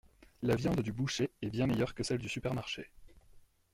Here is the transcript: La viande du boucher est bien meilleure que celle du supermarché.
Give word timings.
La 0.41 0.55
viande 0.55 0.79
du 0.81 0.91
boucher 0.91 1.29
est 1.43 1.51
bien 1.51 1.67
meilleure 1.67 1.93
que 1.93 2.01
celle 2.01 2.17
du 2.17 2.27
supermarché. 2.27 2.89